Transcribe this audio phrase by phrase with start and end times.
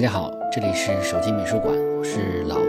[0.00, 2.64] 大家好，这里是手机美术馆，我是老吴。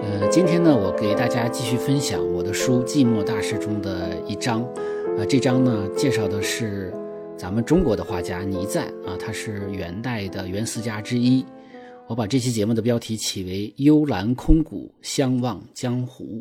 [0.00, 4.62] 呃，今天呢，我给大家继续分享我的书《寂寞大师》中的一章。
[5.18, 6.94] 啊，这章呢，介绍的是
[7.36, 11.44] 咱们中国的画家倪瓒啊，他是元代的元四家之一。
[12.06, 16.40] 我把这期节目的标题起为“幽兰空谷，相望江湖”。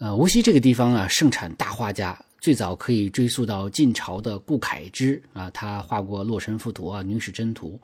[0.00, 7.78] 呃，无锡这个地方啊，盛产大画家，最早可以追溯到晋朝的顾恺之啊，他画过《洛神赋图》啊，《女史箴图》。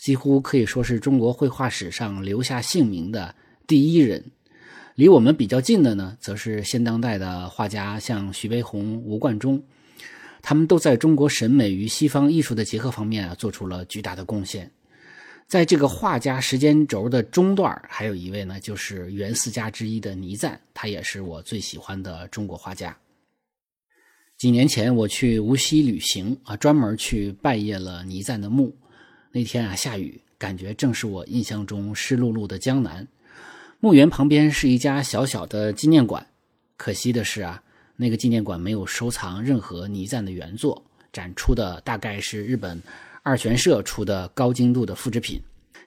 [0.00, 3.34] 几乎可以说是中国绘画史上留下姓名的
[3.66, 4.24] 第一人。
[4.94, 9.62] 离我们比较近的呢，则是现当代的画家，像徐悲鸿、吴冠中，
[10.40, 14.70] 他们都在中国审美与西方艺术的结合方面啊，做出了巨大的贡献。
[15.46, 22.96] 在这个画家时间轴的中段，还有一位呢，就是元四家之一的倪瓒，他也是我最喜欢的中国画家。
[24.38, 28.74] 几年前我去无锡旅行啊，专门去拜谒了倪瓒的墓。
[29.32, 33.06] 那天啊，下雨，感觉正是我印象中湿漉漉的江南。
[33.78, 36.26] 墓园旁边是一家小小的纪念馆，
[36.76, 37.62] 可惜的是啊，
[37.94, 42.82] 那个纪念馆没有收藏任何倪瓒的原作，展出的大概是日本
[43.22, 45.40] 二玄社出的高精度的复制品。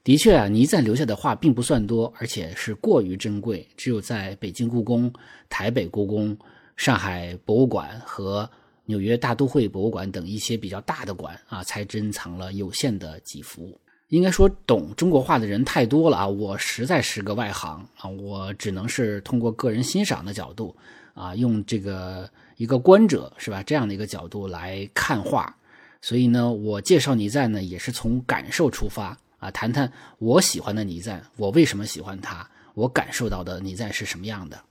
[0.06, 5.12] 的确啊，倪瓒留下的画并不算多，而且是过于珍贵，只有在北京故宫、
[5.50, 6.38] 台北故宫、
[6.78, 8.50] 上海博物馆和。
[8.86, 13.80] 纽约大都会博物馆等一些比较大的馆啊，才珍藏了有限的几幅。
[14.10, 20.76] 应该说，懂中国画的人太多了啊，我实在是个外行啊，我只能是通过个人欣赏的角度
[21.16, 25.56] 啊，用这个一个观者是吧这样的一个角度来看画。
[26.00, 34.62] 所以呢，我介绍倪瓒呢，也是从感受出发啊，谈谈我喜欢的倪瓒，我为什么喜欢他，我感受到的倪瓒是什么样的。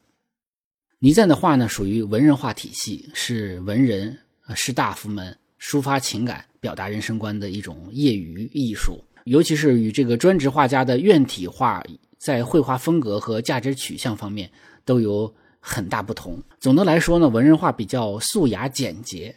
[1.05, 4.17] 倪瓒的画呢，属于文人画体系，是文人、
[4.55, 9.05] 士大夫们抒发情感、表达人生观的一种业余艺术。
[9.25, 11.83] 尤其是与这个专职画家的院体画，
[12.19, 14.49] 在绘画风格和价值取向方面
[14.85, 16.41] 都有很大不同。
[16.61, 19.35] 总的来说呢，文人画比较素雅简洁，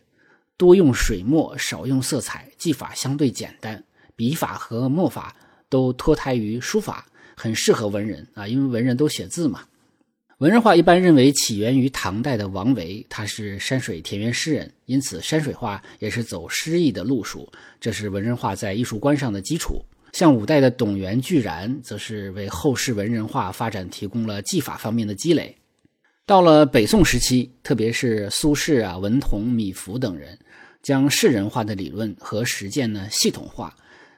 [0.58, 3.84] 多用水墨，少用色彩，技法相对简单，
[4.16, 5.36] 笔法和墨法
[5.68, 9.66] 都脱胎于书法，很适合文人啊，因为文人都写字嘛。
[10.40, 19.81] 文人画一般认为起源于唐代的王维，他是山水田园诗人，因此山水画也是走诗意的路数，这是文人画在艺术观上的基础。
[20.12, 25.56] 像五代的董源、巨然，则是为后世文人画发展提供了技法方面的积累。
[26.25, 30.38] 到了北宋时期，特别是苏轼啊、文同、米芾等人，
[30.84, 33.73] 将士人画的理论和实践呢系统化，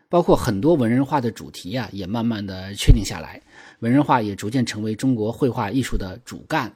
[0.09, 3.39] 包括很多文人画的主题啊，也慢慢的确定下来。
[3.79, 6.73] 文人画也逐渐成为中国绘画艺术的主干。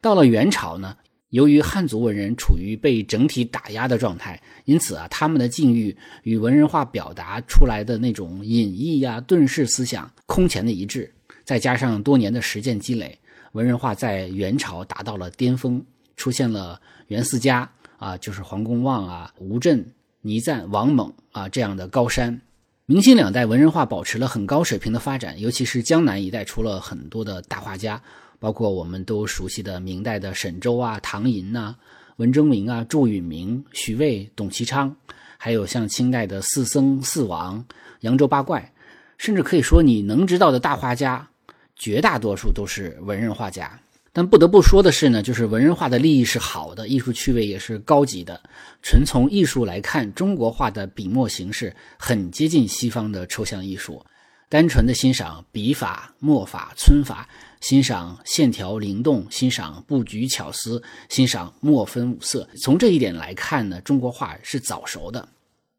[0.00, 0.96] 到了元朝呢，
[1.30, 11.12] 由于汉族文人处于被整体打压的状态，因此啊，他们的境遇与文人画表达出来的那种隐逸呀、遁世思想空前的一致。
[11.44, 13.18] 再加上多年的实践积累，
[13.52, 15.84] 文人画在元朝达到了巅峰，
[16.16, 19.84] 出现了元四家啊，就是黄公望啊、吴镇、
[20.22, 22.40] 倪瓒、王猛啊这样的高山。
[22.88, 28.00] 明清两代文人画保持了很高水平的发展，尤其是江南一带出了很多的大画家，
[28.38, 31.74] 包括我们都熟悉的明代的沈周啊、唐寅呐、
[32.18, 34.94] 文征明啊、祝允明、徐渭、董其昌，
[35.36, 37.64] 还有像清代的四僧、四王、
[38.02, 38.72] 扬州八怪，
[39.18, 41.28] 甚至可以说你能知道的大画家，
[41.74, 43.80] 绝大多数都是文人画家。
[44.16, 48.40] 但不得不说的是呢，就是文人画的利益是好的，艺术趣味也是高级的。
[48.80, 54.02] 纯从艺术来看，中国画的笔墨形式很接近西方的抽象艺术。
[54.48, 57.28] 单纯的欣赏笔法、墨法、皴法，
[57.60, 62.48] 欣赏线条灵动，欣赏布局巧思，欣赏墨分五色。
[62.62, 65.28] 从这一点来看呢，中国画是早熟的。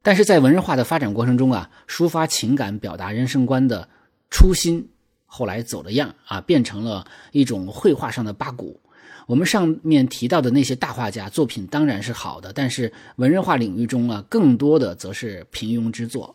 [0.03, 3.89] 但是在文人画的发展过程中啊，抒发情感、表达人生观的
[4.29, 4.88] 初心。
[5.27, 8.79] 后来走了样啊，变成了一种绘画上的八股。
[9.27, 16.33] 我们上面提到的那些大画家作品当然是好的，但是文人画领域中啊，更多的则是平庸之作。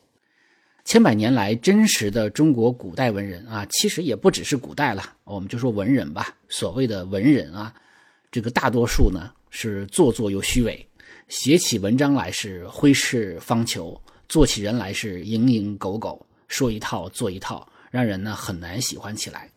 [0.84, 6.36] 千百年来，真实的中国古代文人啊，其实也不只是古代了，我们就说文人吧。
[6.48, 7.72] 所谓的文人啊，
[8.30, 10.86] 这个大多数呢是做作又虚伪，
[11.28, 13.98] 写起文章来是挥斥方遒，
[14.28, 17.66] 做起人来是蝇营狗苟，说一套做一套。
[17.92, 19.50] 让人呢很难喜欢起来，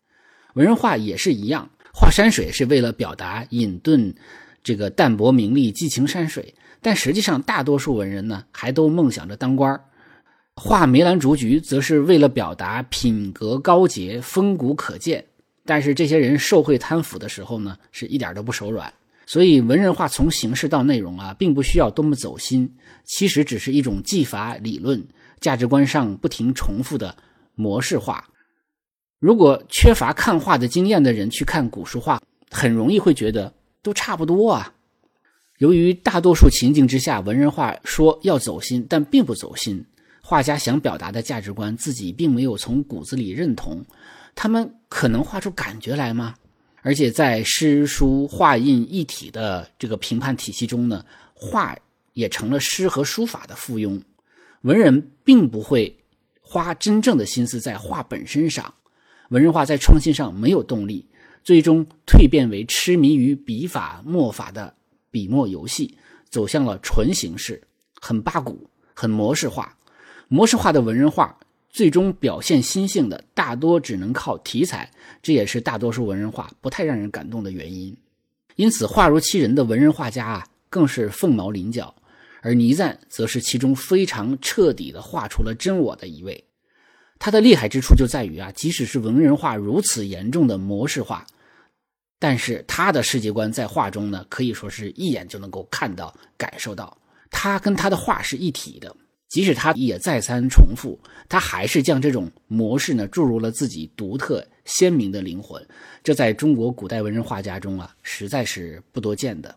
[0.55, 4.13] 文人画也是一样，画山水是为了表达隐遁
[4.61, 9.79] 这个淡泊名利、寄情山水，但实际上大多数文人呢还都梦想着当官
[10.53, 15.23] 画梅兰竹菊则是为了表达品格高洁、风骨可见，
[15.63, 18.93] 但是这些人受贿贪腐的时候呢是一点都不手软。
[19.25, 22.69] 所以文人画从形式到内容啊，并不需要多么走心，
[23.05, 25.01] 其实只是一种技法、理论、
[25.39, 27.15] 价值观上不停重复的
[27.55, 28.29] 模式化。
[29.19, 32.21] 如果缺乏看画的经验的人去看古书画，
[32.51, 34.73] 很容易会觉得都差不多啊。
[35.57, 39.83] 由于大多数情境之下，文人画说要走心，但并不走心。
[40.21, 43.85] 画家想表达的价值观，自己并没有从骨子里认同，
[44.35, 46.35] 他们可能画出感觉来吗？
[46.81, 51.75] 而且在诗书画印一体的这个评判体系中呢，画
[52.13, 54.01] 也成了诗和书法的附庸。
[54.61, 55.95] 文人并不会
[56.63, 58.73] 花真正的心思在画本身上，
[59.27, 61.05] 文人画在创新上没有动力，
[61.43, 64.73] 最终蜕变为痴迷于笔法墨法的
[65.11, 65.97] 笔墨游戏，
[66.29, 67.61] 走向了纯形式，
[67.99, 69.77] 很八股，很模式化。
[70.29, 71.37] 模式化的文人画。
[71.69, 74.89] 最终表现心性的大多只能靠题材，
[75.21, 77.93] 这也是大多数文人画不太让人感动的原因。
[78.55, 81.93] 因此，画如其人的文人画家啊，更是凤毛麟角，
[82.45, 86.43] 而倪瓒则是其中非常彻底的画出了真我的一位。
[87.17, 91.25] 他的厉害之处就在于啊，即使是文人画如此严重的模式化，
[92.19, 96.95] 但是他的世界观在画中呢，可以说是一眼就能够看到、感受到，
[97.31, 98.95] 他跟他的画是一体的。
[99.27, 105.65] 即使他也再三重复，他还是将这种模式呢注入了自己独特鲜明的灵魂。
[106.03, 109.55] 这在中国古代文人画家中啊，实在是不多见的。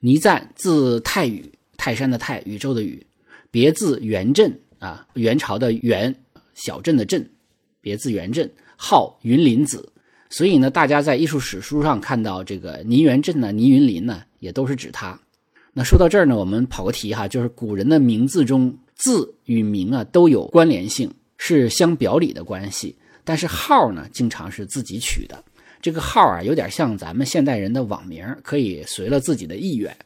[0.00, 3.04] 倪瓒字太宇，泰山的泰，宇宙的宇，
[3.50, 6.14] 别字元镇啊，元朝的元，
[6.54, 7.28] 小镇的镇，
[7.80, 9.92] 别字元镇，号云林子。
[10.28, 15.18] 所以呢，大家在艺术史书上看到这个倪元镇呢、倪云林呢，也都是指他。
[15.72, 22.96] 那说到这儿呢，我们跑个题哈，就是古人的名字中字与名啊都有关联性，是相表里的关系。
[23.24, 25.44] 但是号呢，经常是自己取的。
[25.80, 29.96] 这个号啊，有点像咱们现代人的网名，可以随了自己的意愿。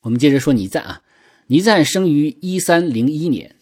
[0.00, 1.02] 我们接着说倪瓒啊，
[1.50, 3.56] 倪瓒生于一三零一年，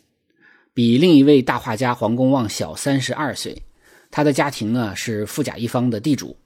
[0.75, 3.63] 比另一位大画家黄公望小三十二岁。
[4.11, 6.37] 他的家庭呢是富甲一方的地主，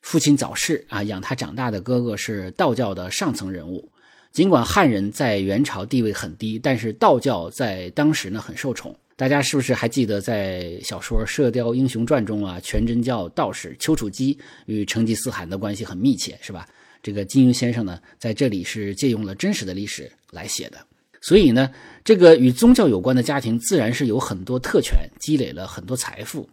[0.00, 3.92] 父亲早逝啊，养他长大的哥哥是道教的上层人物。
[4.32, 8.98] 尽管汉人在元朝地位很低，但是道教在当时呢很受宠。
[9.16, 16.68] 大家是不是还记得在小说《射雕英雄传》中啊，全真教道士丘处机与成吉思汗的关系很密切，是吧？
[17.02, 20.76] 这个金庸先生呢在这里是借用了真实的历史来写的。
[21.22, 21.70] 所以呢，
[22.04, 26.46] 这个与宗教有关的家庭自然是有很多特权，积累了很多财富。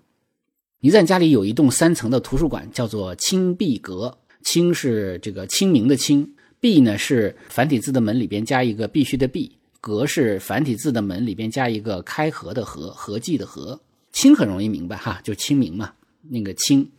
[0.80, 4.18] 倪瓒家里有一栋三层的图书馆，叫做清碧阁。
[4.46, 6.34] 清是这个清明的清。
[6.62, 9.52] 碧呢是繁体字的门里边加一个必须的必，
[9.84, 13.78] 阁是繁体字的门里边加一个开合的合，合计的合。
[14.14, 15.92] 清很容易明白哈，就清明嘛。
[16.22, 16.90] 那个清，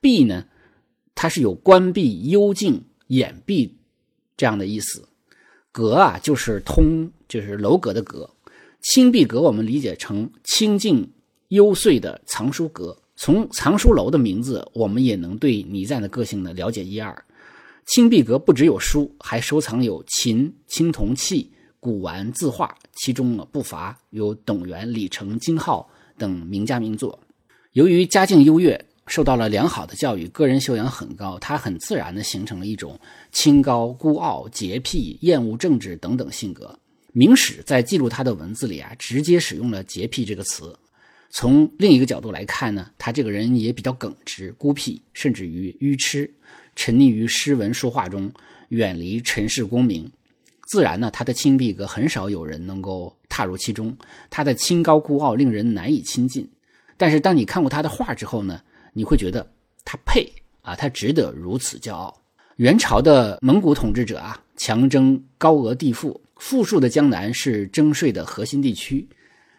[0.00, 0.44] 闭呢，
[1.14, 3.70] 它是有关闭、幽静、掩蔽
[4.36, 5.08] 这样的意思。
[5.70, 8.28] 阁啊，就是通，就是楼阁的阁。
[8.80, 11.08] 清碧阁我们理解成清静
[11.50, 12.98] 幽邃的藏书阁。
[13.14, 17.24] 从藏书楼的名字，我们也能对倪瓒的个性呢了解一二。
[17.86, 21.52] 清壁阁不只有书，还收藏有琴、青铜器、
[21.84, 25.86] 古玩、字画，其中呢不乏有董源、李成、金浩
[26.16, 27.20] 等名家名作。
[27.72, 32.98] 由于家境优越，受到了良好的教育，个人修养很高，他很自然地形成了一种
[33.32, 36.74] 清高、孤傲、洁癖、厌恶政治等等性格。
[37.12, 40.74] 明史在记录他的文字里啊，直接使用了“洁癖”这个词。
[41.28, 46.32] 从另一个角度来看呢，他这个人也比较耿直、孤僻，甚至于愚痴。
[46.74, 48.32] 沉溺于诗文书画中，
[48.70, 50.10] 远离尘世功名，
[50.66, 53.96] 自然呢，他的清碧阁很少有人能够踏入其中。
[54.30, 56.48] 他的清高孤傲令人难以亲近。
[56.96, 58.60] 但是当你看过他的画之后呢，
[58.92, 59.46] 你会觉得
[59.84, 60.30] 他配
[60.62, 62.22] 啊，他值得如此骄傲。
[62.56, 69.06] 元朝的蒙古统治者啊，强征高额地赋，富庶的江南是征税的核心地区。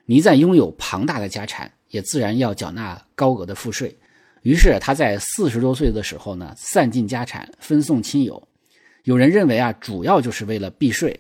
[0.06, 3.96] 倪瓒拥有庞大的家产，也自然要缴纳高额的赋税。
[4.44, 8.48] 于是他在四十多岁的时候呢，散尽家产分送亲友。
[9.06, 11.20] 有人认为啊，主要就是为了避税。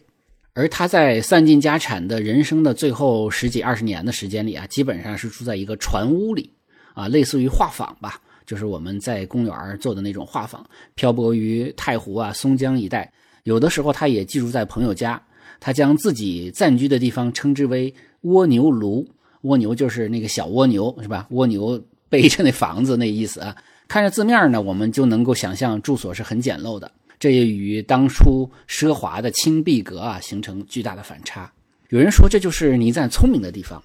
[0.54, 6.51] 而他在散尽家产的人生的最后十几二十年的时间里啊，基本上是住在一个船屋里，
[6.96, 10.60] 啊，类似于画舫吧，就是我们在公园做的那种画舫，
[10.96, 13.12] 漂泊于太湖啊、松江一带。
[13.44, 15.22] 有的时候他也寄住在朋友家，
[15.60, 19.06] 他将自己暂居的地方称之为蜗牛庐。
[19.42, 21.27] 蜗牛就是那个小蜗牛，是吧？
[21.30, 21.80] 蜗牛。
[22.08, 23.54] 背着那房子那意思啊，
[23.88, 26.89] 看着字面呢，我们就能够想象住所是很简陋的，
[27.25, 31.51] 这也与当初奢华的青壁阁啊形成巨大的反差。
[31.89, 33.82] 有人说这就是倪瓒聪明的地方，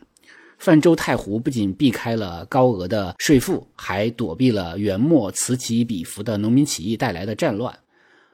[0.58, 7.74] 泛舟太湖不仅避开了高额的税赋，还躲避了元末此起彼伏的农民起义带来的战乱。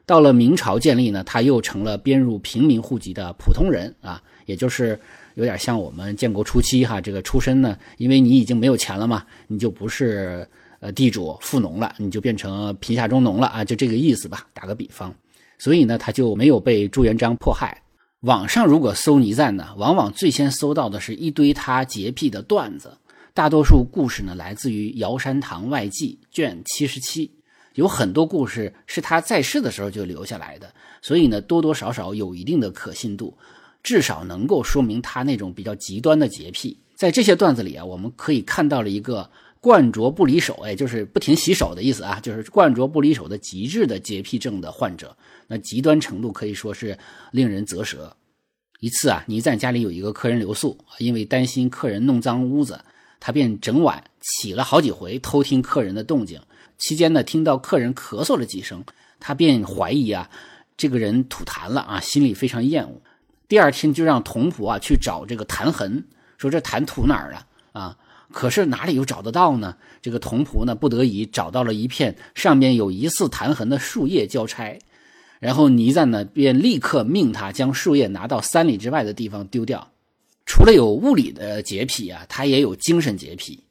[0.07, 4.99] 到了明朝建立呢，他又成了编入平民户籍的普通人啊，也就是
[5.35, 10.45] 有点像我们建国初期哈，这个出身呢，因为你已经没有钱了嘛，你就不是
[10.87, 15.12] 呃地主富农了，你就变成贫下中农了啊，就这个意思吧，打个比方。
[15.59, 17.83] 所以呢，他就没有被朱元璋迫害。
[18.21, 22.97] 网上如果搜倪瓒呢，往往最先搜到的是一堆他洁癖的段子，
[23.35, 27.33] 大多数故事呢来自于《尧山堂外记》卷七十七。
[27.75, 33.37] 有很多故事是他在世的时候就留下来的，所以呢，多多少少有一定的可信度，
[33.83, 36.78] 至少能够说明他那种比较极端的洁癖。
[36.95, 39.28] 在这些段子里啊，我们可以看到了一个
[39.61, 45.17] 惯着不离手，哎，就是不停洗手的意思啊，就是惯着不离手的极致的洁癖症的患者，
[45.49, 46.97] 那极端程度可以说是
[47.33, 48.17] 令人啧舌。
[48.81, 52.79] 一次啊，倪瓒家里有一个客人留宿，因为担心客人弄脏屋子，
[53.19, 56.41] 他便整晚起了好几回偷听客人的动静。
[56.79, 58.85] 期间呢，听到客人咳嗽了几声，
[59.19, 60.31] 他便怀疑啊，
[60.77, 63.01] 这个人吐痰了啊，心里非常厌恶。
[63.49, 66.05] 第二天就让童仆啊去找这个痰痕，
[66.37, 67.97] 说这痰吐哪儿了啊？
[68.33, 69.76] 可是哪里又找得到呢？
[70.02, 74.78] 这个童仆呢，不得已找到了一片上面有疑似弹痕的树叶交差，
[75.38, 79.92] 然后倪瓒呢便立刻命他将树叶拿到三里之外的地方丢掉。
[80.45, 83.64] 除了有物理的洁癖啊，他也有精神洁癖。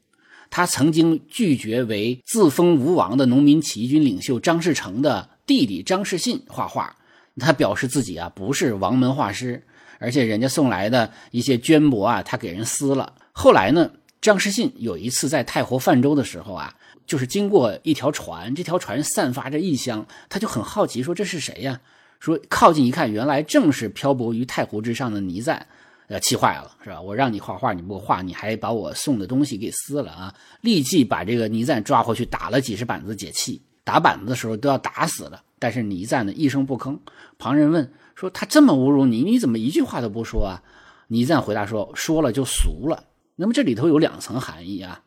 [0.48, 6.96] 他曾经拒绝为自封吴王的农民起义军领袖张士诚的弟弟张士信画画，
[7.38, 9.64] 他表示自己啊不是王门画师，
[9.98, 13.14] 而且人家送来的一些绢帛啊，他给人撕了。
[13.32, 13.90] 后来呢，
[14.26, 16.74] 张士信有一次在太湖泛舟的时候啊，
[17.06, 21.80] 就是经过一条船，这条船散发着异香，他就很好奇，说这是谁呀？
[22.18, 25.64] 说靠近一看，原来正是漂泊于太湖之上的倪瓒。
[26.08, 27.00] 呃，气坏了是吧？
[27.00, 30.34] 我让你画画，你不画，你还把我送的东西给撕了啊！
[30.60, 33.62] 立即把这个倪瓒抓回去打了几十板子解气。
[33.84, 36.98] 打板子的时候都要打死了，但是倪瓒呢一声不吭。
[37.38, 40.58] 旁人问说：“他这么侮辱你，你怎么一句话都不说啊？”
[41.06, 43.04] 倪瓒回答说：“说了就俗了。”
[43.36, 45.02] 那么这里头有两层含义啊。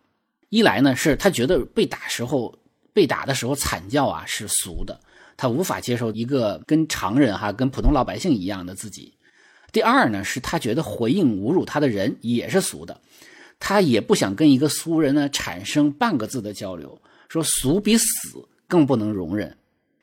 [0.49, 2.57] 一来呢是他觉得被打时候
[2.93, 4.99] 被打的时候惨叫啊是俗的，
[5.37, 9.13] 他无法接受一个跟常人哈跟普通老百姓一样的自己。
[9.71, 12.99] 第二呢，是他觉得回应侮辱他的人也是俗的，
[13.59, 16.99] 他也不想跟一个俗人呢产生半个字的交流。
[17.27, 18.07] 说俗比死
[18.67, 19.55] 更不能容忍。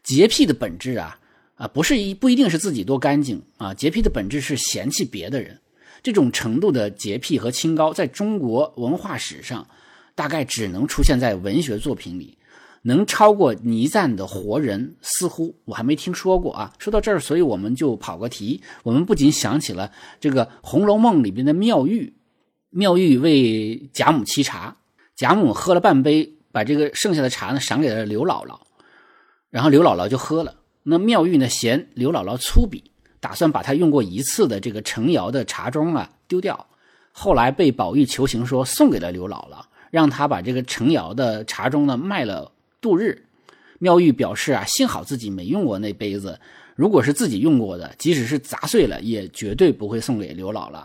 [0.05, 1.19] 洁癖的本质啊
[1.57, 5.59] 啊，不是一不一定是自己多干净啊，洁癖的本质是嫌弃别的人。
[6.07, 9.67] 这种程度的洁癖和清高，在中国文化史上，
[10.15, 12.39] 大概只能出现在文学作品里。
[12.83, 16.73] 能超过倪瓒的活人，似乎我还没听说过啊。
[16.79, 18.63] 说到这儿，所以我们就跑个题。
[18.85, 22.15] 我们不仅想起了这个《红楼梦》里边的妙玉，
[22.71, 24.77] 妙玉为贾母沏茶，
[25.17, 28.61] 贾母喝了半杯，把这个剩下的茶呢赏给了刘姥姥，
[29.51, 30.55] 然后刘姥姥就喝了。
[30.85, 32.85] 那妙玉呢嫌刘姥姥粗鄙，
[33.21, 36.67] 打算把他用过一次的这个程窑的茶盅啊丢掉。
[37.13, 42.53] 后来被宝玉求情说送给了刘姥姥，让她把这个程窑的茶盅呢卖了。
[42.79, 43.25] 度日，
[43.81, 46.39] 妙玉表示啊，幸好自己没用过那杯子，
[46.77, 50.85] 如果是自己用过的，即使是砸碎了，也绝对不会送给刘姥姥。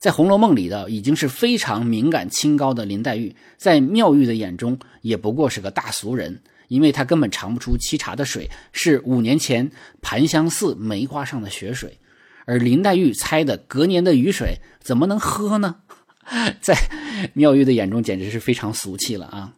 [0.00, 9.68] 在《红楼梦》里的已经是非常敏感清高的林黛玉，在妙玉的眼中也不过是个大俗人，因为他根本尝不出沏茶的水是五年前
[10.00, 11.98] 檀香寺梅花上的雪水，
[12.46, 15.80] 而林黛玉猜的隔年的雨水怎么能喝呢？
[16.62, 16.76] 在
[17.34, 19.56] 妙玉的眼中，简直是非常俗气了啊！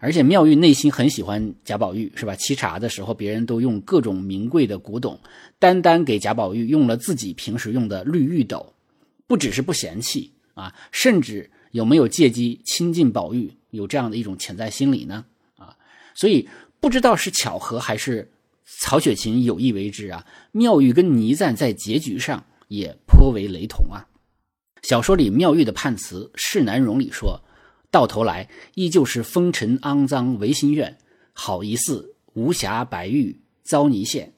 [0.00, 2.36] 而且妙玉内心很喜欢贾宝玉，是吧？
[2.36, 5.18] 沏茶的时候，别人都用各种名贵的古董，
[5.58, 8.74] 单单给贾宝玉用了自己平时用的绿玉斗，
[9.26, 15.24] 不只是不嫌弃啊，甚至有没有借机亲近宝玉，有这样的一种潜在心理呢？
[16.14, 16.48] 所以
[16.80, 18.30] 不知道是巧合还是
[18.64, 20.26] 曹雪芹有意为之啊。
[20.52, 24.06] 妙玉跟倪瓒在结局上也颇为雷同啊。
[24.82, 27.42] 小说里妙玉的判词《世难容》里说。
[27.92, 30.96] 到头来依旧是风尘肮脏唯心愿，
[31.32, 34.32] 好一似无瑕白玉遭泥陷。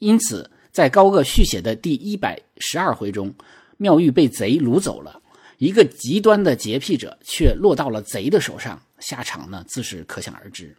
[0.00, 3.32] 因此，在高鹗续写的第一百十二回中，
[3.76, 5.22] 妙玉被贼掳走了，
[5.58, 10.76] 一个极端的洁癖者却落到了贼的手上，下场呢自是可想而知。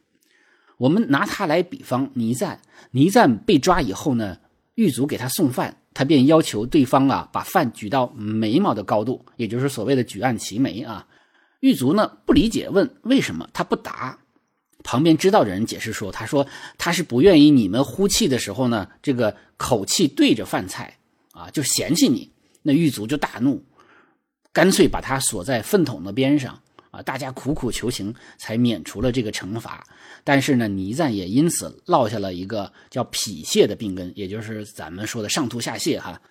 [0.78, 2.60] 我们拿他来比方，倪瓒，
[2.92, 4.38] 倪瓒被抓以后呢，
[4.76, 11.08] 狱卒给他送饭，他便要求对方啊把饭举到眉毛的高度，也就是所谓的举案齐眉啊。
[11.60, 14.18] 狱卒呢不理解，问为什么他不答。
[14.84, 16.46] 旁边知道的人解释说：“他说
[16.78, 20.98] 他是不愿意你们呼气的时候呢，这个口气对着饭菜
[21.32, 22.30] 啊，就嫌弃你。”
[22.64, 23.64] 那狱卒就大怒，
[24.52, 26.60] 干脆把他锁在粪桶的边上
[26.94, 29.84] 啊，大家苦苦求情才免除了这个惩罚。
[30.24, 36.22] 但是呢，倪瓒也因此落下了一个叫脾泻的病根，也就是咱们说的上吐下泻哈。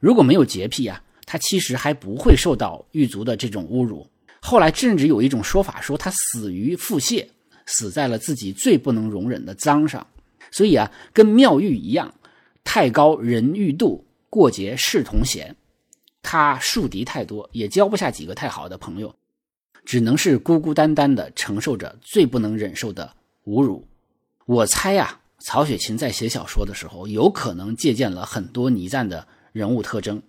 [0.00, 4.08] 如果没有洁癖啊，他其实还不会受到狱卒的这种侮辱。
[4.40, 7.26] 后来甚至有一种说法说他死于腹泻，
[7.66, 10.06] 死在了自己最不能容忍的脏上。
[10.50, 12.14] 所以啊，跟妙玉一样，
[12.64, 15.54] 太高人欲度，过节事同嫌。
[16.22, 19.14] 他树敌太多，也交不下几个太好的朋友，
[19.86, 23.14] 只能是孤孤单单的承受着最不能忍受的
[23.46, 23.86] 侮辱。
[24.44, 30.20] 我猜呀，曹雪芹在写小说的时候，有可能借鉴了很多倪瓒的人物特征，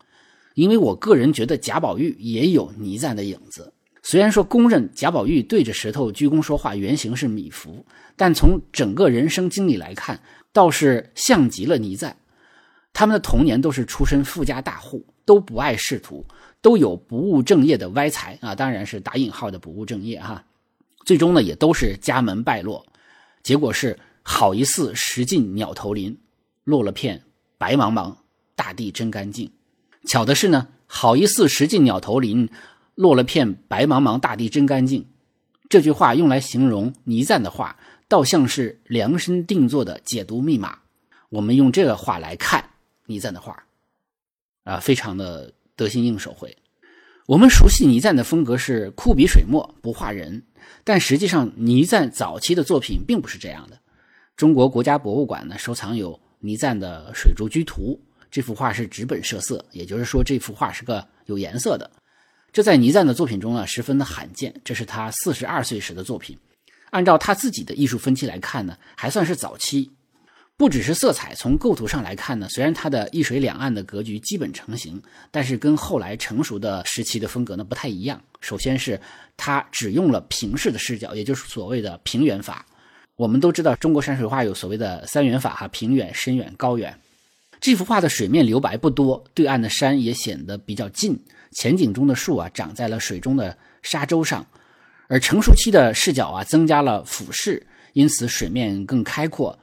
[0.54, 3.74] 因为我个人觉得贾宝玉也有倪瓒的影子。
[4.04, 7.84] 虽然说公认贾宝玉对着石头鞠躬说话原型是米芾，
[8.16, 10.22] 但从整个人生经历来看，
[10.54, 12.16] 倒是像极了倪瓒。
[12.94, 15.04] 他们的童年都是出身富家大户。
[15.28, 16.26] 都不爱仕途，
[16.68, 20.44] 都有不务正业的歪财啊，当然是打引号的不务正业哈。
[21.06, 22.86] 最终呢，也都是家门败落，
[23.42, 26.20] 结果是好一似石尽鸟头林，
[26.66, 27.24] 落了片
[27.58, 28.14] 白茫茫
[28.54, 29.50] 大地真干净。
[30.06, 32.50] 巧的是呢，好一似石尽鸟头林，
[32.96, 35.06] 落了片白茫茫大地真干净。
[35.70, 40.80] 这句话用来形容倪瓒的话，倒像是量身定做的解读密码。
[41.30, 42.72] 我们用这个话来看
[43.06, 43.64] 倪瓒的话。
[44.66, 46.34] 啊，非常的得心应手。
[46.34, 46.58] 会，
[47.26, 50.44] 我们熟悉倪瓒的风格是酷笔水墨，不画人。
[50.84, 53.80] 但实际上，倪瓒早期的作品并不是这样的。
[54.36, 61.90] 中国国家博物馆呢，收藏有倪瓒的《水竹居图》，这幅画是纸本设色，也就是说，这幅画是个有颜色的。
[62.52, 64.54] 这在倪瓒的作品中呢，十分的罕见。
[64.64, 66.38] 这是他四十二岁时的作品，
[66.92, 69.92] 按照他自己的艺术分期来看呢，还算是早期。
[70.58, 78.20] 不只是色彩，从构图上来看呢，虽然它的一水两岸的格局基本成型，但是跟后来成熟的时期的风格呢不太一样。
[78.42, 79.00] 首先是
[79.38, 82.66] 它只用了平视的视角，也就是所谓的平远法。
[83.16, 87.00] 我们都知道中国山水画有所谓的三远法哈，平远、深远、高远。
[87.60, 91.20] 这幅画的水面留白不多，对岸的山也显得比较近，
[91.52, 94.44] 前景中的树啊长在了水中的沙洲上，
[95.08, 99.58] 而成熟期的视角啊增加了俯视，因此水面更开阔。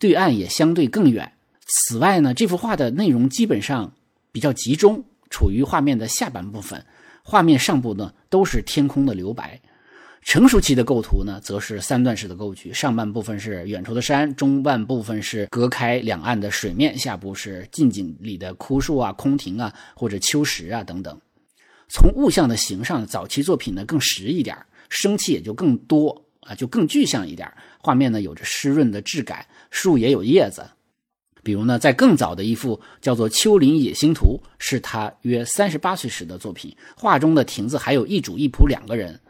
[0.00, 1.32] 对岸也相对更远。
[1.66, 3.92] 此外呢，这幅画的内容基本上
[4.32, 6.84] 比较集中，处于画面的下半部分。
[7.22, 9.60] 画面上部呢都是天空的留白。
[10.22, 21.18] 成熟期的构图呢，则是三段式的构局，上半部分是远处的山，中半部分是隔开两岸的水面，下部是近景里的枯树啊、空亭啊或者秋石啊等等。
[21.88, 24.56] 从物象的形上，早期作品呢更实一点，
[24.88, 27.52] 生气也就更多啊，就更具象一点。
[27.78, 29.46] 画面呢有着湿润的质感。
[29.70, 30.68] 树也有叶子，
[31.42, 36.76] 比如呢，在更早的一幅叫做《丘陵野星图》，是他约三十八岁时的作品。
[36.96, 39.20] 画中的亭子还有一主一仆两个人，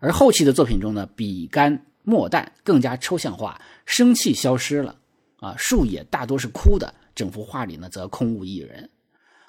[0.00, 4.96] 而后期的作品中呢，笔干墨淡，更加抽象化，生气消失了
[5.40, 8.88] 啊，树也大多是枯的，整幅画里呢则空无一人。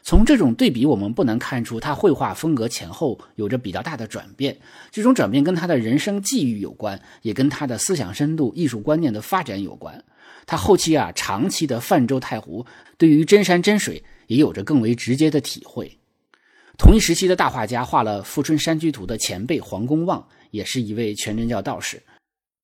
[0.04, 4.60] 从这种对比，我们不难看出他绘画风格前后有着比较大的转变。
[4.92, 10.04] 这种转变跟他的人生际遇有关，也跟他的思想深度、艺术观念的发展有关。
[10.46, 12.66] 他后期啊，长期的泛舟太湖，
[12.98, 15.98] 对于真山真水也有着更为直接的体会。
[16.78, 22.04] 同一时期的大画家画了《富春山居图》的前辈黄公望，也是一位全真教道士。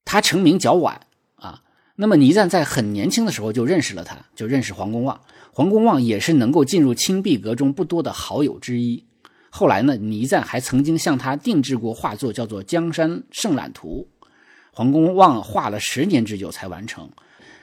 [0.03, 0.99] 他成名较晚
[1.35, 1.61] 啊，
[1.95, 5.21] 那么倪瓒在很年轻的时候就认识了他，就认识黄公望。
[5.51, 9.03] 黄公望也是能够进入清壁阁中不多的好友之一。
[9.49, 14.07] 后来呢，倪瓒还曾经向他定制过画作，叫做《江山胜览图》。
[14.71, 17.09] 黄公望画了十年之久才完成。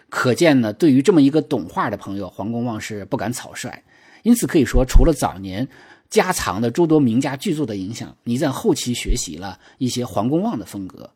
[0.08, 3.84] 可见呢，对于这么一个懂画的朋友，黄公望是不敢草率。
[4.22, 5.66] 因此可以说，除了早年
[6.10, 11.10] 家藏的诸多名家巨作的影响，倪瓒后期学习了一些黄公望的风格。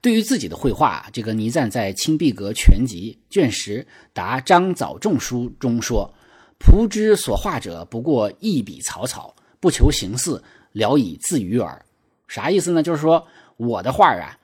[0.00, 6.14] 对于自己的绘画，这个倪瓒在《清碧阁全集》卷十答张藻仲书中说
[6.58, 11.84] ：“仆之所画者，不过一笔草草，不求形似，聊以自娱耳。”
[12.28, 12.82] 啥意思呢？
[12.82, 14.38] 就是说我的画啊，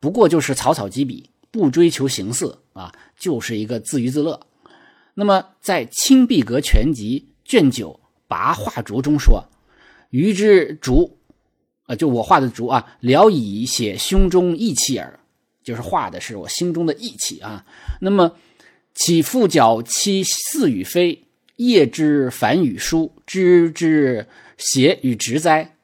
[0.00, 1.30] 不过就是草草几笔。
[1.54, 4.40] 不追求形似啊，就是一个自娱自乐。
[5.14, 9.44] 那么在《清碧阁全集》卷九拔画竹中说
[10.10, 11.16] ：“余之竹
[11.86, 15.20] 啊，就我画的竹啊，聊以写胸中意气耳，
[15.62, 17.64] 就是画的是我心中的意气啊。
[18.00, 18.36] 那么
[18.94, 21.24] 起复角七似与非，
[21.56, 25.76] 叶之繁与疏，枝之斜与直哉？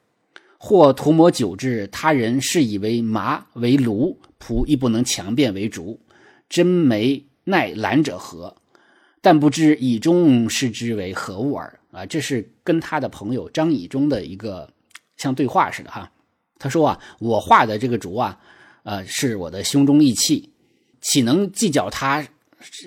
[0.57, 5.99] 或涂抹久之，他人是以为麻为炉。”仆亦不能强辩为竹，
[6.49, 8.55] 真眉耐兰者何？
[9.21, 12.03] 但不知以中视之为何物耳啊！
[12.07, 14.67] 这是跟他的朋友张以中的一个
[15.21, 16.09] 像对话似的哈。
[16.57, 18.37] 他说啊，我画的这个竹啊，
[18.83, 20.49] 呃，是我的胸中意气，
[20.99, 22.25] 岂能计较它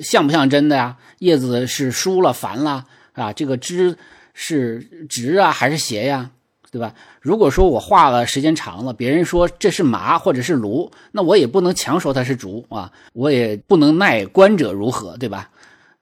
[0.02, 0.96] 像不像真的呀？
[1.20, 3.96] 叶子是疏了繁了啊，这个枝
[4.32, 6.30] 是直啊还是斜呀？
[6.70, 6.92] 对吧？
[7.20, 15.50] 如果说我画了时间长了，别人说这是麻或者是芦，那我也不能强说它是竹啊，我也不能奈观者如何，对吧？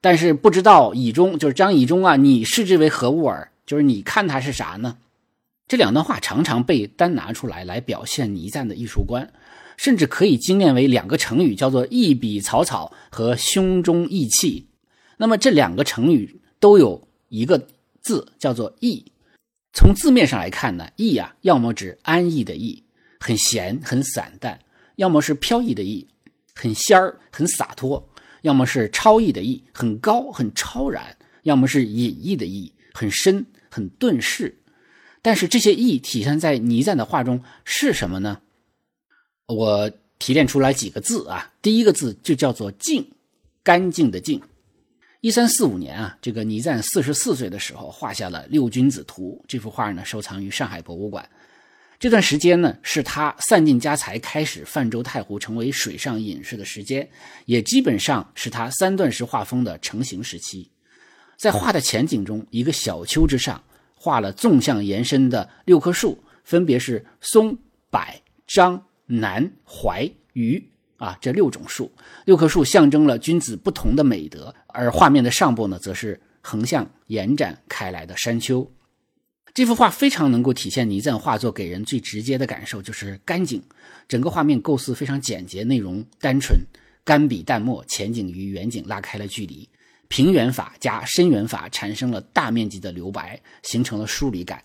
[0.01, 3.49] 但是不知道以中就是张以中啊，你视之为何物耳？
[3.65, 4.97] 就是你看它是啥呢？
[5.73, 9.33] 这两段话常常被单拿出来来表现倪瓒的艺术观，
[9.75, 14.67] 甚至可以精炼为两个成语，叫做“一笔草草”和“胸中意气”。
[15.17, 17.69] 那么这两个成语都有一个
[18.01, 19.03] 字叫做“逸”。
[19.73, 22.83] 从字面上来看呢，逸啊，要么指安逸的逸，
[23.19, 24.59] 很闲很散淡；
[24.97, 26.07] 要么是飘逸的逸，
[26.53, 28.07] 很仙儿很洒脱；
[28.43, 31.03] 要么是超逸的逸，很高很超然；
[31.41, 34.59] 要么是隐逸的逸，很深很遁世。
[35.23, 38.41] 但是这些意义体现在倪瓒的画中是什么呢？
[39.47, 43.09] 我提炼出来几个字啊，第一个字就叫做净，
[43.63, 44.41] 干净的净。
[45.21, 51.27] 一三四五年啊，这个倪瓒四十四岁的时候画下了《六君子图》这幅画呢，收藏于上海博物馆。
[51.97, 57.09] 这段时间呢，是他散尽家财开始泛舟太湖，成为水上隐士的时间，
[57.45, 60.69] 也基本上是他三段式画风的成型时期。
[61.37, 63.63] 在画的前景中，一个小丘之上
[64.03, 67.57] 画了纵向延伸的六棵树，分别是松、
[67.89, 68.01] 柏、
[68.45, 70.69] 樟、南、槐、榆。
[70.97, 71.89] 啊，这六种树，
[72.25, 78.69] 六棵树象征了君子不同的美德，而画面的上部呢，则是横向延展开来的山丘。
[79.53, 83.63] 这幅画非常能够体现倪瓒画作给人最直接的感受，就是干净。
[84.09, 86.59] 整个画面构思非常简洁，内容单纯，
[87.05, 89.69] 干笔淡墨，前景与远景拉开了距离，
[90.13, 94.63] 平远法加深远法产生了大面积的留白，形成了疏离感。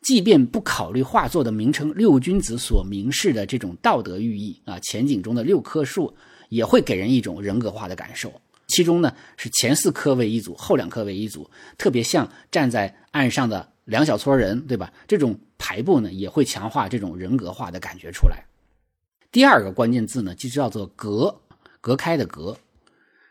[0.00, 6.16] 即便不考虑画作的名称“六君子”所明示的这种道德寓意啊，前景中的六棵树
[6.48, 8.32] 也会给人一种人格化的感受。
[8.68, 14.90] 其中呢，是前四棵为一组，后两棵为一组，特别像站在岸上的两小撮人，对吧？
[15.06, 18.42] 这种排布呢，也会强化这种人格化的感觉出来。
[19.30, 21.38] 第二个关键字呢，就叫做“隔”，
[21.82, 22.56] 隔开的“隔”。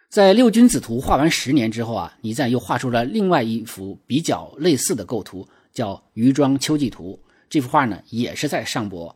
[0.10, 5.48] 在《六君子图》画完十年之后啊，倪瓒又画出了另外一幅比较类似的构图。
[5.74, 9.14] 叫《渔庄秋季图》这幅画呢，也是在上博。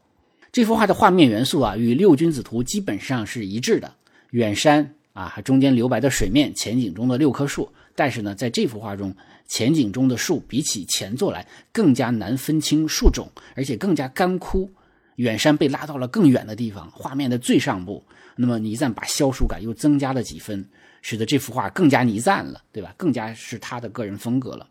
[0.51, 3.95] 这幅画的画面元素啊，与《六君子图》基本上是一致的。
[4.31, 7.71] 远山啊，中间留白的水面，前景中的六棵树。
[7.95, 9.15] 但是呢，在这幅画中，
[9.47, 14.69] 前景中的树比起前作来更加难分清树种，而且更加干枯。
[15.15, 18.03] 远山被拉到了更远的地方，画面的最上部。
[18.35, 20.65] 那么倪瓒把消疏感又增加了几分，
[21.01, 22.93] 使得这幅画更加倪瓒了，对吧？
[22.97, 24.67] 更加是他的个人风格了。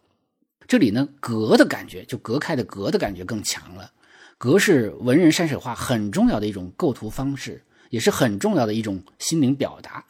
[0.67, 3.91] 这里呢，隔的感觉就隔开的隔的感觉更强了。
[4.37, 10.05] 隔是文人山水画很重要的一种构图方式，也是很重要的一种心灵表达。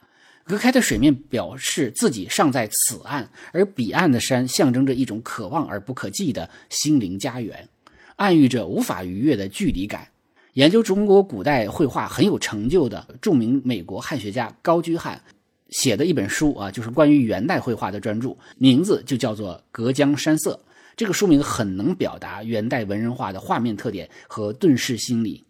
[0.45, 7.69] 隔开的水面表示自己尚在此岸，而彼岸的山象征着一种可望而不可及的心灵家园，
[8.17, 10.09] 暗喻着无法逾越的距离感。
[10.55, 15.23] 研究中国古代绘画很有成就的著名美国汉学家高居翰。
[15.71, 20.61] 写的一本书啊，就是关于元代绘画的专著，名字就叫做《隔江山色》。
[20.97, 25.45] 这个书名很能表达元代文人画的画面特点和遁世心理。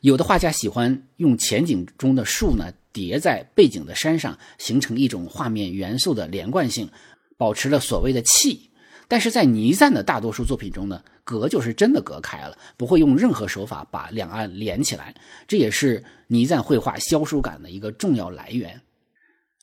[0.00, 6.88] 有的画家喜欢用前景中的树呢叠在背景的山上，形成一种画面元素的连贯性，
[7.36, 8.70] 保持了所谓的气。
[9.08, 15.14] 但是在倪瓒的大多数作品中呢，隔就是真的隔开了，不会用任何手法把两岸连起来。
[15.46, 18.80] 这也是倪瓒绘画消疏感的一个重要来源。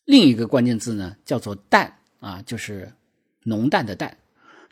[0.09, 2.91] 另一个关键字呢，叫做“淡”啊，就是
[3.43, 4.17] 浓淡的“淡”。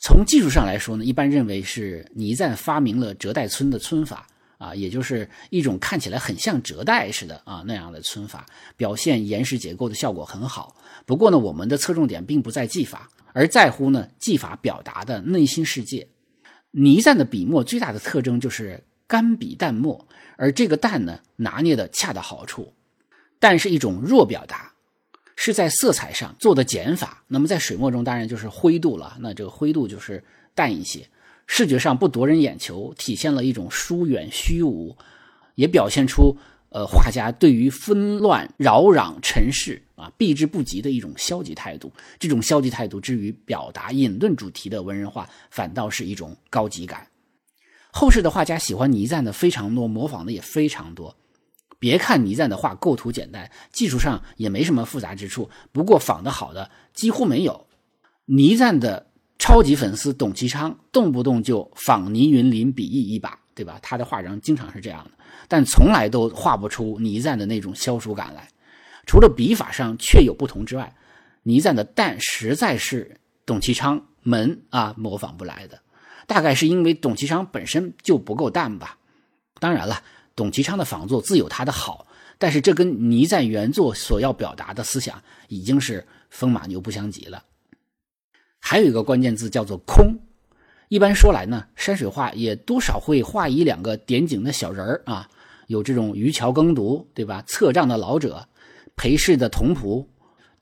[0.02, 4.26] 从技术上来说呢，一般认为是倪瓒发明了折带皴的皴法
[4.58, 10.76] 啊，也就是一种看起来很像折带似的啊那样的皴法，表现岩石结构的效果很好。
[11.06, 16.08] 不过呢，我们的侧重点并不在技法，而在乎呢技法表达的内心世界。
[16.72, 22.74] 倪瓒的笔墨最大的特征就是干笔淡墨，而这个“淡”呢，拿捏的恰到好处。
[23.38, 24.74] 淡是一种弱表达。
[25.40, 29.16] 是在色彩上做的减法，那么在水墨中当然就是灰度了。
[29.22, 30.22] 那这个灰度就是
[30.56, 31.08] 淡一些，
[31.46, 34.98] 视觉上不夺人眼球，体现了一种疏远虚无，
[35.54, 36.36] 也表现出
[36.70, 41.94] 呃画家对于纷乱扰攘尘世啊避之不及的一种消极态度。
[42.18, 47.08] 这种消极态度之于表达隐遁主题的文人画，反倒是一种高级感。
[47.92, 51.16] 后世的画家喜欢倪瓒的非常多，模仿的也非常多。
[51.80, 57.68] 别看倪瓒的画构图简单，技术上也没什么复杂之处，不过仿的好的几乎没有。
[58.26, 63.80] 倪瓒的超级粉丝董其昌动不动就仿倪云林笔意一把，对吧？
[63.82, 65.12] 他的画人经常是这样的，
[65.48, 68.48] 但从来都画不出倪瓒的那种消暑感来。
[69.06, 70.94] 除了笔法上确有不同之外，
[71.44, 75.80] 倪瓒的淡实在是董其昌门啊模仿不来的。
[76.26, 78.98] 大概是因为董其昌本身就不够淡吧。
[79.62, 80.04] 当然了，
[80.38, 87.44] 董其昌的仿作自有他的好，但是这跟倪瓒原作所要表达的思想已经是风马牛不相及了。
[88.60, 90.20] 还有一个关键字叫做空。
[90.90, 95.28] 一般说来呢，山水画也多少会画一两个点景的小人儿啊，
[95.68, 97.44] 有这种渔樵耕读，对吧？
[97.46, 98.48] 策杖的老者。
[98.96, 100.08] 陪侍的童仆，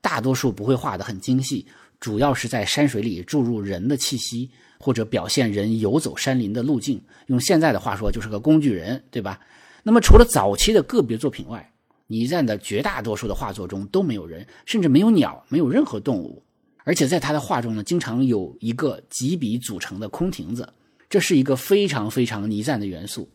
[0.02, 1.66] 大多数不会画得很精细，
[2.02, 7.02] 主要是在山水里注入人的气息，或者表现人游走山林的路径。
[7.28, 9.40] 用现在的话说，就是个工具人，对吧？
[9.88, 11.72] 那么，除了早期的个别作品外，
[12.08, 16.44] 倪瓒的绝大多数的画作中都没有人，甚至没有鸟，没有任何动物。
[16.84, 20.68] 而且，在他的画中呢，经常有一个几笔组成的空亭子，
[21.08, 23.30] 这是一个非常非常倪瓒的元素。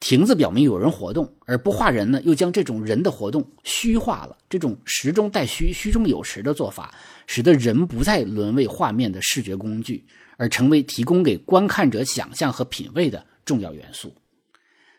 [0.00, 4.34] 亭子表明有人活动，而不画人呢，又将这种人的活动虚化了。
[4.48, 6.94] 这种实中带虚、虚中有实的做法，
[7.26, 10.02] 使得人不再沦为画面的视觉工具，
[10.38, 14.10] 而成为提供给观看者想象和品味的重要元素。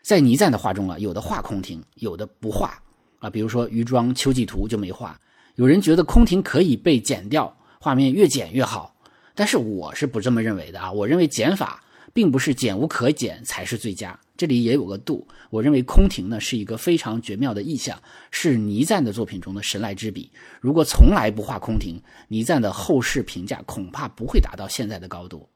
[0.02, 2.82] 在倪瓒的画中啊，有的画空亭，有的不画
[3.20, 3.30] 啊。
[3.30, 5.18] 比如说《渔庄秋季图》就没画。
[5.54, 8.94] 有人觉得空亭可以被剪掉，画面越剪越好，
[9.34, 10.92] 但是我是不这么认为的啊。
[10.92, 11.82] 我认为剪法。
[12.14, 15.26] 并不是剪无可剪才是最佳，这里也有个度。
[15.48, 17.98] 我认为空亭呢是一个非常绝妙的意象，
[18.30, 20.30] 是倪瓒的作品中的神来之笔。
[20.60, 25.48] 如果从来不画空亭，倪瓒的后世评价恐怕不会达到现在的高度。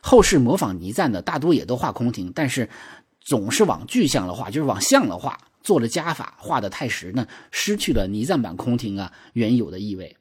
[0.00, 2.68] 后世模仿倪瓒的大多也都画空亭，但是
[3.20, 10.16] 总是往具象了画，就是往像了画，做了加法，画的太实呢，失去了倪瓒版空亭啊原有的意味。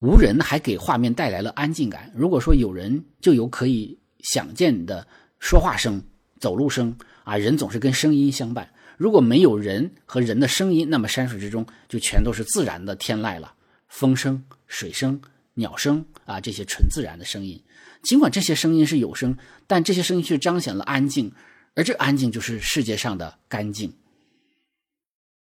[0.00, 2.12] 无人还给画面带来了安静感。
[2.14, 3.98] 如果说有人，就有可以。
[4.20, 5.06] 想见的
[5.38, 6.02] 说话声、
[6.40, 8.68] 走路声啊，人总是跟声音相伴。
[8.96, 13.54] 如果没有人和人的声音，那么山水之中就全都是自然的天籁了，
[13.86, 15.20] 风声、水声、
[15.54, 17.62] 鸟声啊，这些纯自然的声音。
[18.02, 19.36] 尽管这些声音是有声，
[19.68, 21.32] 但这些声音却彰显了安静，
[21.74, 23.92] 而这安静就是世界上的干净。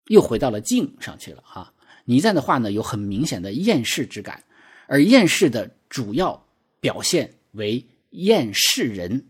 [0.07, 1.73] 又回到了静上去了哈。
[2.05, 4.43] 倪瓒的话呢，有很明显的厌世之感，
[4.87, 6.47] 而厌世的主要
[6.79, 7.85] 表现为。
[8.13, 9.27] 厌世人，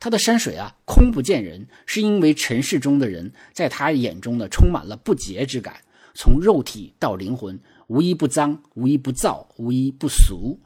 [0.00, 5.80] 他的山水啊，空不见人，是因为尘世中的人在他眼中呢，充满了不洁之感，
[6.12, 10.60] 从肉体到灵魂，无一不脏，无一不燥，无一不俗，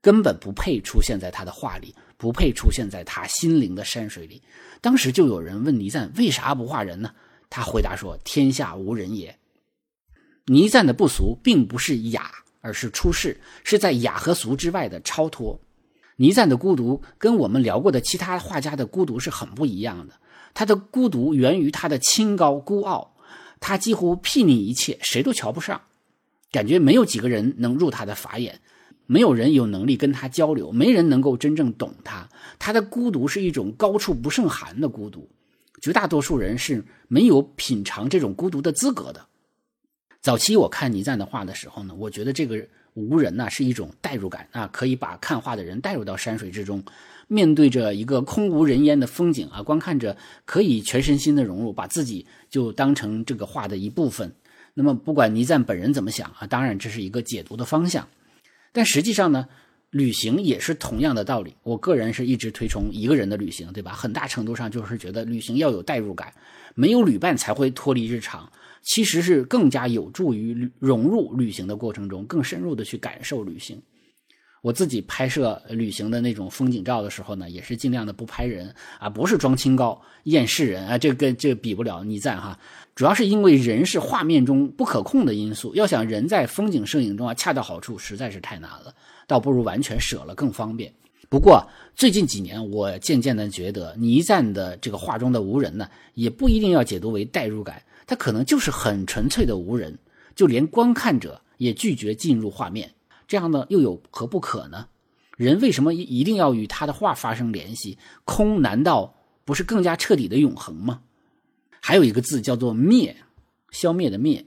[0.00, 4.42] 根本不配出现在他的画里，不配出现在他心灵的山水里。
[4.80, 7.12] 当时就有人问倪瓒为啥不画人呢？
[7.48, 9.38] 他回答说：“天下无人也。”
[10.46, 15.60] 倪瓒的不俗，并不是雅，而是出世，是在雅和俗之外的超脱。
[16.16, 20.14] 倪瓒的孤独跟我们聊过的其他画家的孤独是很不一样的。
[20.54, 23.14] 他的孤独源于他的清高孤傲，
[23.60, 25.82] 他几乎睥睨一切，谁都瞧不上，
[26.50, 28.60] 感觉没有几个人能入他的法眼，
[29.06, 32.28] 没有人有能力跟他交流，没人能够真正懂他。
[32.58, 35.28] 他的孤独是一种高处不胜寒的孤独，
[35.80, 39.26] 绝大多数人是没有品尝这种孤独的资格的。
[40.20, 42.66] 早期我看倪瓒的画的时候呢，我觉得这个。
[42.96, 46.82] 无人呢是一种代入感啊，可以把看画的人带入到山水之中，
[47.28, 50.16] 面对着一个空无人烟的风景啊，观看着
[50.46, 54.34] 可以全身心的融入，把自己就当成这个画的一部分。
[54.72, 58.08] 那么不管倪瓒本人怎么想啊，当然这是一个解读的方向，
[58.76, 59.48] 但实际上呢，
[59.88, 61.56] 旅行也是同样的道理。
[61.62, 63.92] 我个人是一直推崇一个人的旅行，对吧？
[63.92, 66.30] 很大程度上就是觉得旅行要有代入感，
[66.74, 68.52] 没有旅伴才会脱离日常。
[68.82, 73.80] 其实是更加有助于融入旅行的过程中，更深入的去感受旅行。
[74.60, 82.58] 我自己拍摄旅行的那种风景照的时候呢，也是尽量的不拍人啊，不是装清高厌世人啊，这跟这比不了倪瓒哈。
[82.96, 88.94] 主要是因为人是画面中不可控的因素，要想人在风景摄影中啊恰到好处，实在是太难了，
[89.26, 90.90] 倒不如完全舍了更方便。
[91.28, 91.62] 不过
[91.94, 97.82] 最近几年，我渐渐的觉得倪瓒的这个画中的无人呢，也不一定要解读为代入感。
[98.06, 99.98] 他可能就是很纯粹的无人，
[100.34, 102.90] 就连观看者也拒绝进入画面，
[103.28, 104.86] 这样呢又有何不可呢？
[105.36, 107.98] 人为什么一定要与他的画发生联系？
[108.24, 111.02] 空难道不是更加彻底的永恒吗？
[111.86, 113.14] 还有一个字叫做灭，
[113.70, 114.44] 消灭的灭。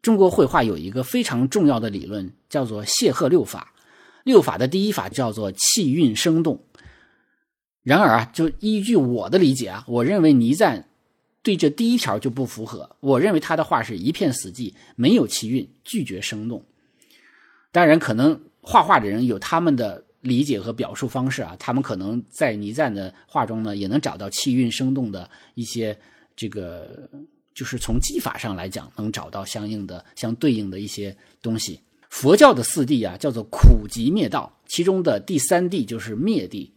[0.00, 3.74] 中国绘画有一个非常重要的理论，叫做谢赫六法。
[4.22, 6.62] 六法的第一法叫做气韵生动。
[7.82, 10.84] 然而啊，就依据我的理解啊，我认为倪瓒。
[11.42, 12.96] 对这第一条就不符合。
[13.00, 16.64] 我认为他的画是一片死寂，没有气韵，拒绝生动。
[17.72, 25.98] 当然，可能画画的人有他们的理解和表述方式啊，他们可能在倪瓒的画中呢，也能找到气韵生动的一些
[26.38, 27.10] 这个，
[27.52, 31.80] 就是从技法上来讲，能找到相应的、相对应的一些东西。
[32.10, 36.70] 佛教的四谛啊，叫做苦集灭道，其中的第三谛就是灭谛，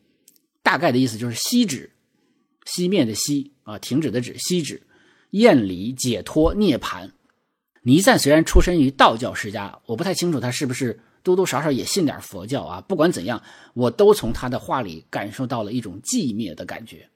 [0.63, 1.91] 大概的意思就是息止，
[2.65, 4.82] 熄灭的熄啊，停止的止，息止，
[5.30, 7.12] 厌离、解脱、涅槃。
[7.84, 11.00] 倪瓒虽然出身于道教世家，我不太清楚他是不是。
[11.24, 12.82] 多多少少也信点佛教啊！
[12.82, 13.43] 不管怎样，
[13.76, 17.08] 我都从他的画里感受到了一种寂灭的感觉。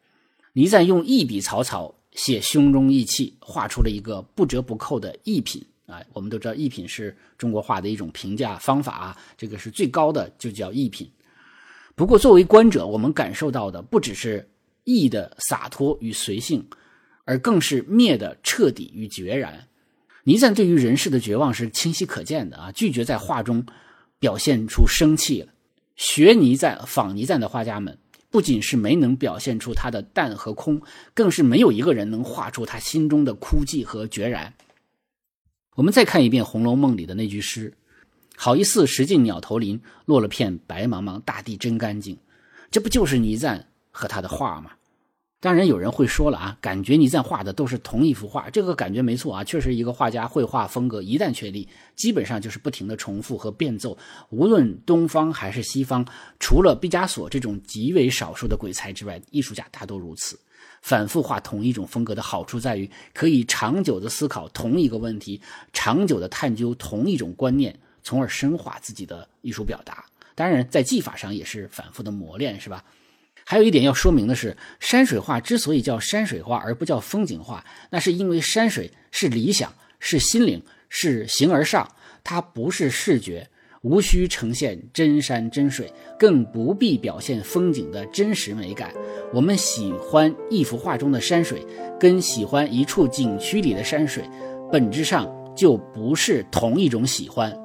[0.53, 6.01] 倪瓒用一笔草草写胸中意气，画出了一个不折不扣的艺品啊！
[6.13, 11.07] 我们都知道，艺品是中国画的一种评价方法啊，这个是最高的，就叫艺品。
[11.93, 14.49] 不过，作为观者，我们感受到的不只是
[14.83, 16.67] 意的洒脱与随性，
[17.25, 19.67] 而更是灭的彻底与决然。
[20.23, 22.71] 倪瓒对于人世的绝望是清晰可见的啊！
[22.71, 23.65] 拒绝在画中。
[24.17, 25.49] 表现出生气了。
[25.97, 27.99] 学倪瓒、仿倪瓒的画家们，
[28.35, 30.81] 不仅是没能表现出他的淡和空，
[31.13, 34.53] 更是没有一个人能画出他心中的枯寂和决然。
[35.77, 37.73] 我们再看一遍《红楼梦》里的那句诗
[38.35, 42.17] ：“好一似石径鸟头林，落了片白茫茫，大地真干净。”
[42.69, 44.71] 这不就是倪瓒和他的画吗？
[45.41, 53.95] 当然有人会说了啊，感觉倪瓒画的都是同一幅画，这个感觉没错啊，确实一个画家绘画风格一旦确立，基本上就是不停的重复和变奏。
[54.29, 56.03] 无论东方还是西方，
[56.39, 60.39] 除了毕加索这种极为少数的鬼才之外，艺术家大都如此。
[60.81, 65.39] 反复画同一种风格的好处在于，可以长久的思考同一个问题，
[65.73, 70.05] 长久的探究同一种观念，从而深化自己的艺术表达。
[70.33, 72.83] 当然，在技法上也是反复的磨练，是吧？
[73.47, 81.87] 还有一点要说明的是，山水画之所以叫山水画而不叫风景画，那是因为山水是理想，是心灵，是形而上，
[82.23, 83.47] 它不是视觉，
[83.83, 88.91] 无需呈现真山真水，更不必表现风景的真实美感。
[89.31, 91.63] 我们喜欢一幅画中的山水，
[91.99, 94.27] 跟喜欢一处景区里的山水，
[94.71, 97.55] 本质上就不是同一种喜欢。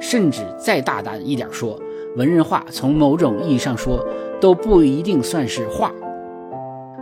[0.00, 1.80] 甚至再大胆一点说，
[2.16, 4.04] 文人画从某种意义上说。
[4.40, 5.92] 都不一定算是画。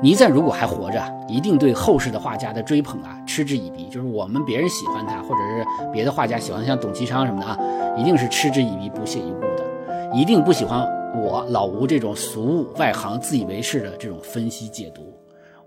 [0.02, 3.88] 倪瓒如果还活着，一定对后世的画家的追捧啊嗤之以鼻。
[3.88, 7.56] 就是我们别人喜欢他，或者是别的画家喜欢，像董其昌什么的啊，
[7.96, 9.64] 一定是嗤之以鼻、不屑一顾的，
[10.12, 15.02] 一定不喜欢我老吴这种俗物外行、自以为是的这种分析解读。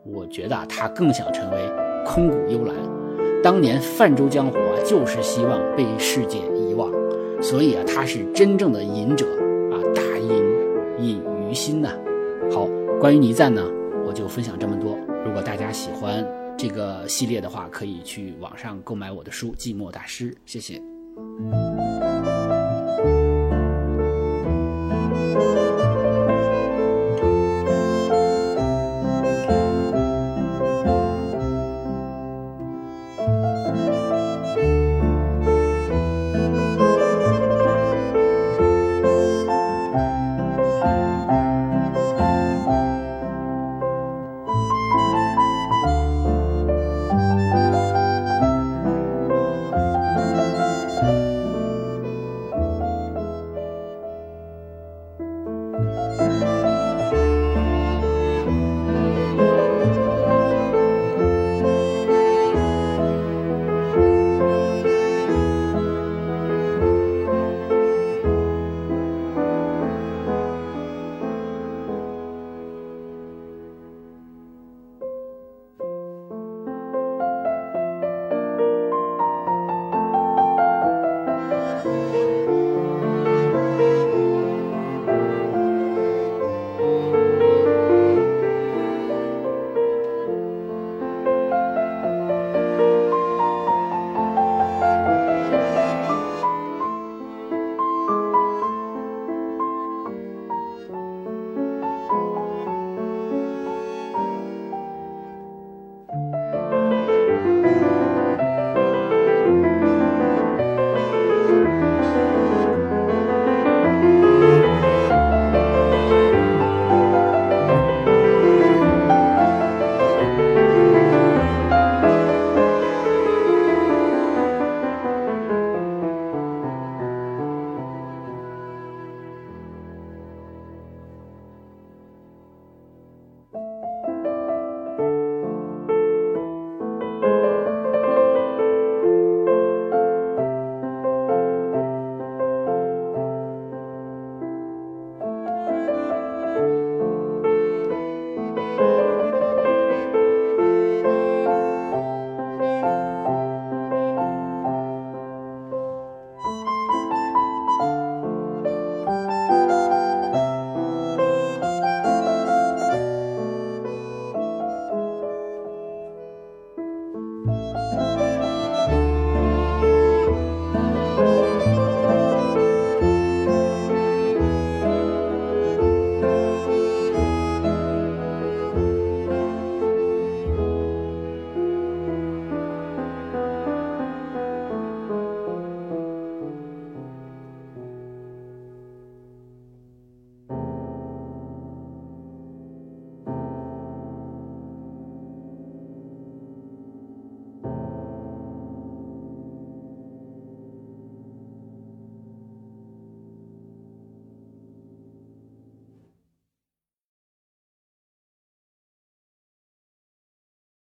[0.03, 1.57] 我觉得啊他更想成为
[2.05, 2.75] 空谷幽兰。
[3.41, 6.91] 当年泛舟江湖啊，就是希望被世界遗忘，
[7.41, 9.25] 所以啊，他是真正的隐者
[9.71, 10.29] 啊，大隐
[10.99, 11.28] 隐。
[11.49, 11.89] 于心呢？
[12.51, 12.67] 好，
[12.99, 13.63] 关于倪瓒呢，
[14.05, 14.95] 我就分享这么多。
[15.25, 16.23] 如果大家喜欢
[16.55, 20.31] 这个系列的话，可以去网上购买我的书《寂寞大师》。
[20.45, 20.79] 谢谢。